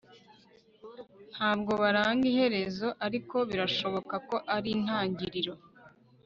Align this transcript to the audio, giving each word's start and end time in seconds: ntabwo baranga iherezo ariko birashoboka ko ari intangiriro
ntabwo 1.33 1.71
baranga 1.81 2.23
iherezo 2.31 2.87
ariko 3.05 3.35
birashoboka 3.49 4.15
ko 4.27 4.35
ari 4.55 4.69
intangiriro 4.77 5.53